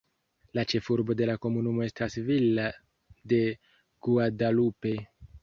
La 0.59 0.61
ĉefurbo 0.71 1.15
de 1.19 1.27
la 1.29 1.35
komunumo 1.43 1.83
estas 1.89 2.17
Villa 2.31 2.65
de 3.35 3.43
Guadalupe. 4.09 4.97